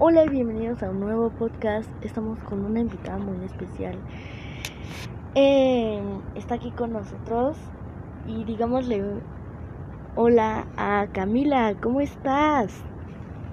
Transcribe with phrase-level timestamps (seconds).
[0.00, 1.88] Hola y bienvenidos a un nuevo podcast.
[2.02, 3.96] Estamos con una invitada muy especial.
[5.36, 6.02] Eh,
[6.34, 7.56] está aquí con nosotros
[8.26, 9.04] y digámosle
[10.16, 11.74] hola a Camila.
[11.80, 12.82] ¿Cómo estás?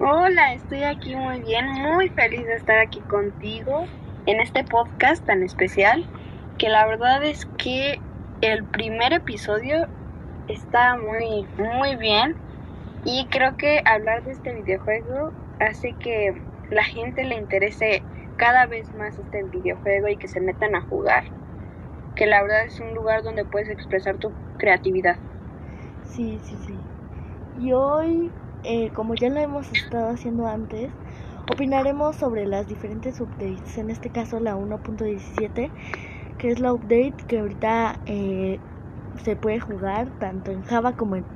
[0.00, 3.84] Hola, estoy aquí muy bien, muy feliz de estar aquí contigo
[4.26, 6.04] en este podcast tan especial
[6.58, 8.00] que la verdad es que
[8.40, 9.86] el primer episodio
[10.48, 12.34] está muy muy bien
[13.04, 15.32] y creo que hablar de este videojuego
[15.62, 16.32] hace que
[16.70, 18.02] la gente le interese
[18.36, 21.24] cada vez más este videojuego y que se metan a jugar.
[22.16, 25.16] Que la verdad es un lugar donde puedes expresar tu creatividad.
[26.02, 26.74] Sí, sí, sí.
[27.54, 28.32] Y hoy,
[28.64, 30.92] eh, como ya lo hemos estado haciendo antes,
[31.52, 33.78] opinaremos sobre las diferentes updates.
[33.78, 35.72] En este caso la 1.17,
[36.38, 38.58] que es la update que ahorita eh,
[39.22, 41.26] se puede jugar tanto en Java como en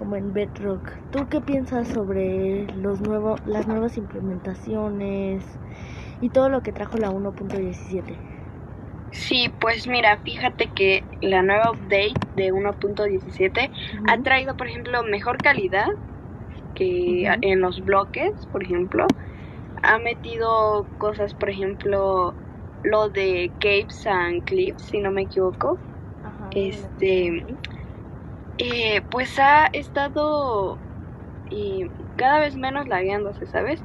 [0.00, 0.94] como en Bedrock.
[1.10, 5.44] ¿Tú qué piensas sobre los nuevos, las nuevas implementaciones
[6.20, 8.18] y todo lo que trajo la 1.17?
[9.10, 13.70] Sí, pues mira, fíjate que la nueva update de 1.17
[14.08, 15.88] ha traído, por ejemplo, mejor calidad
[16.74, 19.06] que en los bloques, por ejemplo.
[19.82, 22.34] Ha metido cosas, por ejemplo,
[22.82, 25.78] lo de Caves and Cliffs, si no me equivoco.
[26.52, 27.44] este
[28.60, 30.78] eh, pues ha estado
[31.50, 33.80] eh, cada vez menos lagueándose, ¿sabes?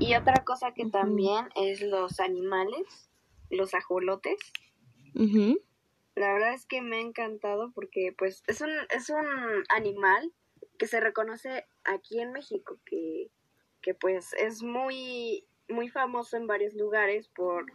[0.00, 3.10] Y otra cosa que también es los animales,
[3.50, 4.38] los ajolotes.
[6.16, 9.26] La verdad es que me ha encantado porque pues es un, es un
[9.68, 10.32] animal
[10.76, 13.30] que se reconoce aquí en México, que,
[13.80, 17.66] que pues es muy, muy famoso en varios lugares por,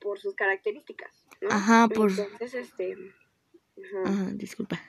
[0.00, 1.28] por sus características.
[1.48, 2.10] Ajá, por...
[2.10, 2.96] Entonces, este...
[4.04, 4.80] Ajá, disculpa.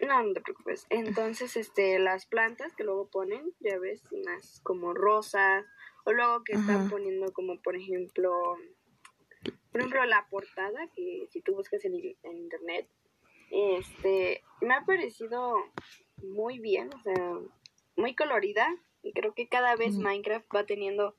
[0.00, 0.86] No, no te preocupes.
[0.88, 5.66] Entonces, este, las plantas que luego ponen, ya ves, unas como rosas,
[6.04, 8.56] o luego que están poniendo como, por ejemplo,
[9.70, 12.88] por ejemplo, la portada, que si tú buscas en, en internet,
[13.50, 15.54] este, me ha parecido
[16.22, 17.38] muy bien, o sea,
[17.96, 18.68] muy colorida,
[19.02, 21.14] y creo que cada vez Minecraft va teniendo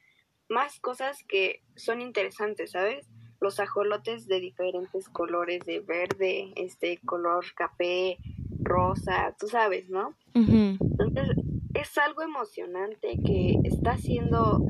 [0.50, 3.08] más cosas que son interesantes, ¿sabes?
[3.40, 8.18] Los ajolotes de diferentes colores, de verde, este color café,
[8.61, 10.13] rosa, tú sabes, ¿no?
[10.33, 11.29] Entonces,
[11.73, 14.66] es algo emocionante que está haciendo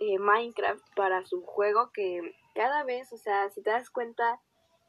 [0.00, 4.40] eh, Minecraft para su juego que cada vez, o sea, si te das cuenta,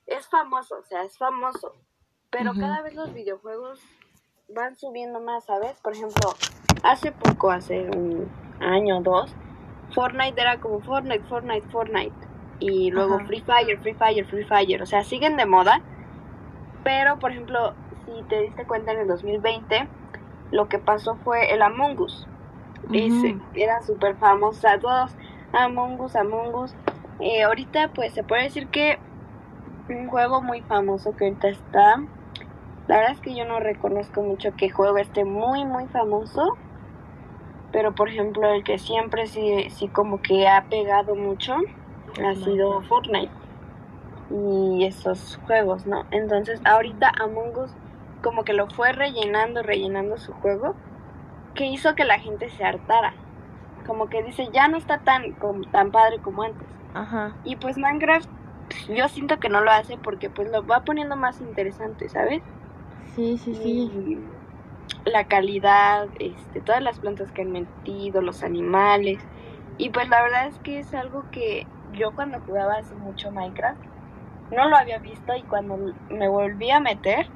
[0.05, 1.73] es famoso, o sea, es famoso,
[2.29, 3.79] pero cada vez los videojuegos
[4.49, 5.79] van subiendo más, ¿sabes?
[5.81, 6.33] Por ejemplo,
[6.83, 8.27] hace poco, hace un
[8.59, 9.33] año o dos,
[9.93, 12.15] Fortnite era como Fortnite, Fortnite, Fortnite.
[12.59, 14.81] Y luego Free Fire, Free Fire, Free Fire.
[14.81, 15.81] O sea, siguen de moda.
[16.83, 17.73] Pero, por ejemplo,
[18.05, 19.87] si te diste cuenta en el 2020,
[20.51, 22.27] lo que pasó fue el Among Us.
[22.91, 25.15] Ese, era súper famosa, todos
[25.53, 26.75] Among Us, Among Us.
[27.19, 28.99] Eh, ahorita pues se puede decir que
[29.89, 32.03] un juego muy famoso que ahorita está.
[32.87, 36.57] La verdad es que yo no reconozco mucho que juego esté muy muy famoso.
[37.71, 41.55] Pero por ejemplo el que siempre sí, sí como que ha pegado mucho
[42.23, 43.31] ha sido Fortnite.
[44.29, 46.05] Y esos juegos, ¿no?
[46.11, 47.71] Entonces ahorita Among Us
[48.23, 50.75] como que lo fue rellenando, rellenando su juego,
[51.53, 53.13] que hizo que la gente se hartara.
[53.85, 55.35] Como que dice, ya no está tan,
[55.72, 56.67] tan padre como antes.
[56.95, 57.35] Ajá.
[57.44, 58.28] Y pues Minecraft,
[58.95, 62.41] yo siento que no lo hace porque pues lo va poniendo más interesante, ¿sabes?
[63.13, 64.19] Sí, sí, sí.
[65.06, 69.19] la calidad, este, todas las plantas que han metido, los animales.
[69.78, 73.81] Y pues la verdad es que es algo que yo cuando jugaba hace mucho Minecraft
[74.51, 75.78] no lo había visto y cuando
[76.09, 77.28] me volví a meter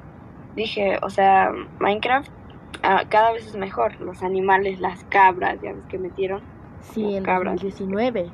[0.54, 2.30] dije, o sea, Minecraft
[2.82, 4.00] ah, cada vez es mejor.
[4.00, 6.42] Los animales, las cabras, ya ves que metieron.
[6.80, 7.54] Sí, en cabras.
[7.54, 8.30] 2019.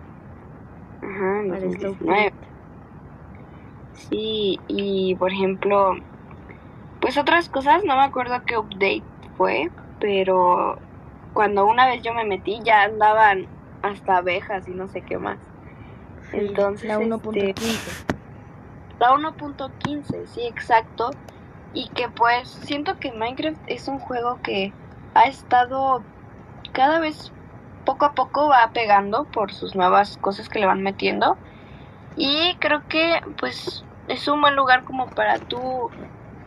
[1.02, 2.32] Ajá, en 2019.
[3.94, 5.97] Sí, y por ejemplo,
[7.00, 9.02] pues otras cosas, no me acuerdo qué update
[9.36, 9.70] fue,
[10.00, 10.78] pero
[11.32, 13.46] cuando una vez yo me metí ya andaban
[13.82, 15.38] hasta abejas y no sé qué más.
[16.32, 17.49] Entonces, la 1.15.
[17.50, 18.14] Este,
[18.99, 21.11] la 1.15, sí, exacto
[21.75, 24.73] y que pues siento que Minecraft es un juego que
[25.15, 26.03] ha estado
[26.73, 27.32] cada vez
[27.85, 31.37] poco a poco va pegando por sus nuevas cosas que le van metiendo
[32.17, 35.91] y creo que pues es un buen lugar como para tú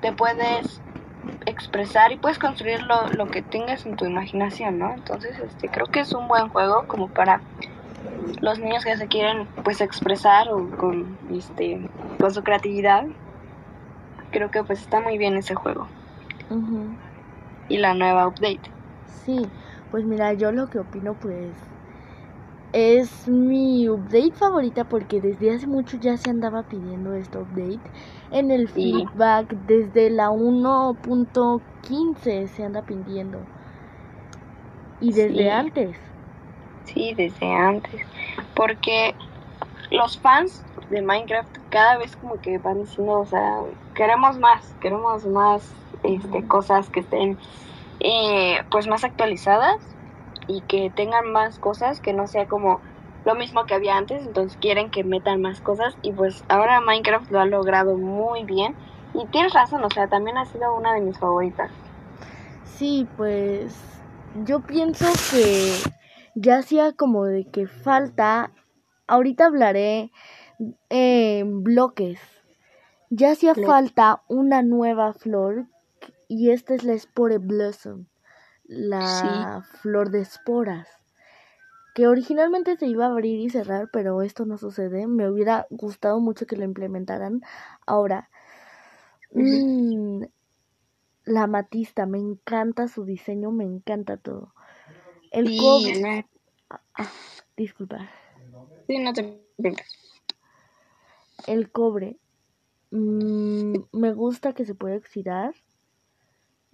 [0.01, 0.81] te puedes
[1.45, 4.93] expresar y puedes construir lo, lo que tengas en tu imaginación, ¿no?
[4.93, 7.41] Entonces, este, creo que es un buen juego como para
[8.41, 11.89] los niños que se quieren pues expresar o con este
[12.19, 13.05] con su creatividad
[14.31, 15.87] creo que pues está muy bien ese juego.
[17.69, 18.61] Y la nueva update.
[19.25, 19.45] Sí,
[19.91, 21.51] Pues mira, yo lo que opino pues
[22.73, 27.79] es mi update favorita porque desde hace mucho ya se andaba pidiendo este update.
[28.31, 33.39] En el feedback desde la 1.15 se anda pidiendo.
[35.01, 35.95] Y desde antes.
[36.85, 38.01] Sí, desde antes.
[38.55, 39.15] Porque
[39.91, 43.59] los fans de Minecraft cada vez como que van diciendo, o sea,
[43.93, 45.71] queremos más, queremos más
[46.03, 47.37] este, cosas que estén
[47.99, 49.77] eh, pues más actualizadas
[50.47, 52.79] y que tengan más cosas, que no sea como
[53.25, 57.29] lo mismo que había antes, entonces quieren que metan más cosas y pues ahora Minecraft
[57.31, 58.75] lo ha logrado muy bien
[59.13, 61.71] y tienes razón, o sea, también ha sido una de mis favoritas.
[62.63, 63.75] Sí, pues
[64.45, 65.73] yo pienso que
[66.35, 68.51] ya hacía como de que falta,
[69.07, 70.11] ahorita hablaré
[70.89, 72.19] en bloques,
[73.09, 75.67] ya hacía falta una nueva flor
[76.27, 78.05] y esta es la Spore Blossom
[78.67, 80.87] la flor de esporas,
[81.95, 85.07] que originalmente se iba a abrir y cerrar, pero esto no sucede.
[85.07, 87.41] Me hubiera gustado mucho que lo implementaran.
[87.85, 88.29] Ahora,
[89.33, 90.23] mm,
[91.25, 94.53] la matista, me encanta su diseño, me encanta todo.
[95.31, 96.25] El cobre.
[96.69, 97.11] Ah, ah,
[97.55, 98.09] disculpa.
[98.87, 99.41] Sí, no te
[101.47, 102.17] El cobre.
[102.91, 105.53] Mm, me gusta que se puede oxidar.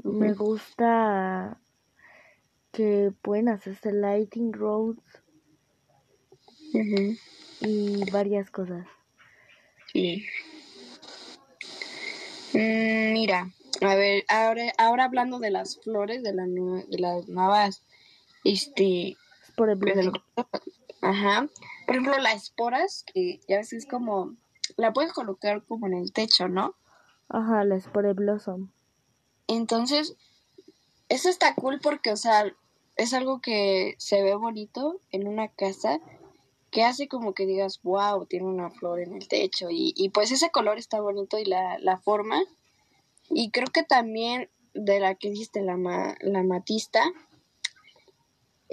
[0.03, 1.59] Me gusta
[2.71, 5.01] que pueden hacerse lighting roads
[7.61, 8.85] y varias cosas.
[9.91, 10.25] Sí.
[12.53, 13.51] Mm, mira,
[13.81, 17.83] a ver, ahora, ahora hablando de las flores, de, la, de las nuevas,
[18.43, 19.15] este...
[19.55, 20.23] Por ejemplo.
[21.03, 21.49] Ajá.
[21.85, 24.35] Por ejemplo, las esporas, que ya ves es como,
[24.77, 26.75] la puedes colocar como en el techo, ¿no?
[27.27, 28.71] Ajá, la espora blossom.
[29.47, 30.15] Entonces,
[31.09, 32.45] eso está cool porque, o sea,
[32.95, 35.99] es algo que se ve bonito en una casa
[36.71, 40.31] que hace como que digas, wow, tiene una flor en el techo y, y pues
[40.31, 42.41] ese color está bonito y la, la, forma.
[43.29, 45.77] Y creo que también de la que dijiste, la,
[46.21, 47.03] la matista,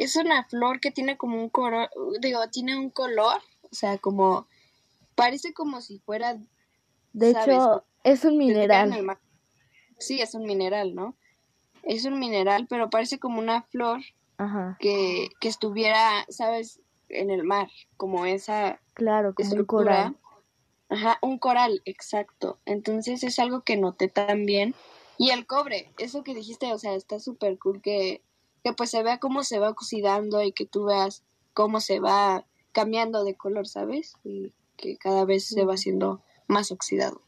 [0.03, 4.47] es una flor que tiene como un color, digo, tiene un color, o sea, como,
[5.15, 6.39] parece como si fuera...
[7.13, 9.19] De hecho, es un mineral.
[9.99, 11.17] Sí, es un mineral, ¿no?
[11.83, 14.01] es un mineral, pero parece como una flor
[14.79, 16.81] Que, que estuviera, ¿sabes?
[17.11, 20.17] En el mar, como esa claro, como un coral.
[20.89, 22.59] Ajá, un coral, exacto.
[22.65, 24.75] Entonces es algo que noté también.
[25.19, 28.23] Y el cobre, eso que dijiste, o sea, está súper cool que,
[28.63, 31.25] que pues se vea cómo se va oxidando y que tú veas
[31.55, 34.15] cómo se va cambiando de color, ¿sabes?
[34.25, 37.21] Y que cada vez se va haciendo más oxidado.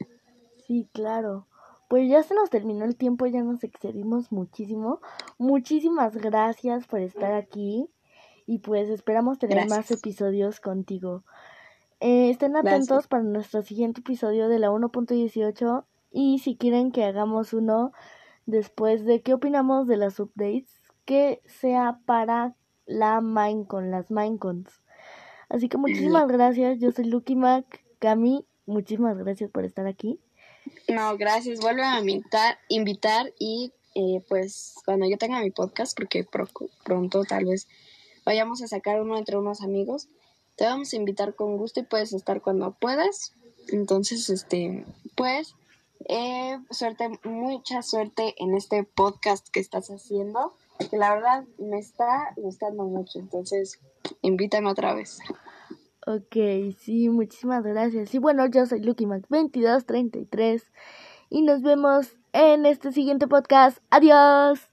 [0.65, 1.47] Sí, claro.
[1.89, 4.99] Pues ya se nos terminó el tiempo, ya nos excedimos muchísimo.
[5.37, 7.89] Muchísimas gracias por estar aquí
[8.45, 11.23] y pues esperamos tener más episodios contigo.
[11.99, 17.53] Eh, estén atentos para nuestro siguiente episodio de la 1.18 y si quieren que hagamos
[17.53, 17.91] uno
[18.45, 22.55] después de qué opinamos de las updates, que sea para
[22.85, 24.81] la Minecon, las Minecons.
[25.49, 30.19] Así que muchísimas gracias, yo soy Lucky Mac, Cami, muchísimas gracias por estar aquí.
[30.87, 31.59] No, gracias.
[31.59, 36.25] Vuelve a invitar, invitar y eh, pues cuando yo tenga mi podcast, porque
[36.83, 37.67] pronto tal vez
[38.25, 40.07] vayamos a sacar uno entre unos amigos,
[40.55, 43.33] te vamos a invitar con gusto y puedes estar cuando puedas.
[43.69, 45.55] Entonces, este, pues,
[46.09, 50.53] eh, suerte, mucha suerte en este podcast que estás haciendo,
[50.89, 53.19] que la verdad me está gustando mucho.
[53.19, 53.79] Entonces,
[54.21, 55.19] invítame otra vez.
[56.05, 56.35] Ok,
[56.79, 58.13] sí, muchísimas gracias.
[58.13, 60.63] Y bueno, yo soy LuckyMac2233
[61.29, 63.77] y nos vemos en este siguiente podcast.
[63.89, 64.72] Adiós.